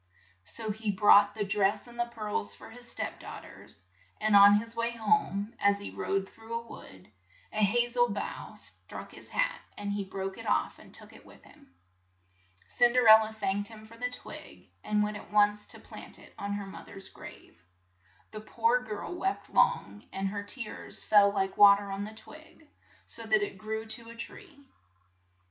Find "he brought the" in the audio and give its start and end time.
0.71-1.43